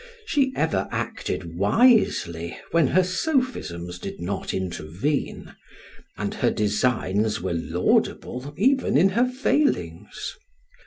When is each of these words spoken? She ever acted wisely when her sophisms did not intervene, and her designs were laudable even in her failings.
She 0.25 0.51
ever 0.55 0.87
acted 0.91 1.55
wisely 1.55 2.57
when 2.71 2.87
her 2.87 3.03
sophisms 3.03 3.99
did 3.99 4.19
not 4.19 4.51
intervene, 4.51 5.53
and 6.17 6.33
her 6.33 6.49
designs 6.49 7.39
were 7.39 7.53
laudable 7.53 8.51
even 8.57 8.97
in 8.97 9.09
her 9.09 9.27
failings. 9.29 10.33